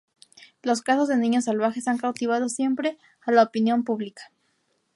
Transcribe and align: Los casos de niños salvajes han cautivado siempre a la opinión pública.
Los 0.63 0.81
casos 0.81 1.09
de 1.09 1.15
niños 1.15 1.43
salvajes 1.43 1.87
han 1.87 1.99
cautivado 1.99 2.49
siempre 2.49 2.97
a 3.23 3.31
la 3.31 3.43
opinión 3.43 3.83
pública. 3.83 4.31